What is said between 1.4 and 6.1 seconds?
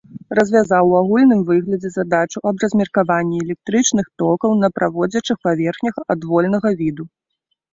выглядзе задачу аб размеркаванні электрычных токаў на праводзячых паверхнях